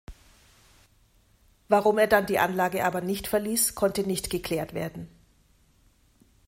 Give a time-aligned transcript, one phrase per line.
[1.69, 5.07] Warum er dann die Anlage aber nicht verließ, konnte nicht geklärt werden.